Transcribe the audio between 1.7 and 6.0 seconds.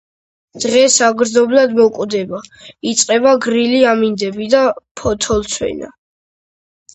მოკლდება, იწყება გრილი ამინდები და ფოთოლცვენა.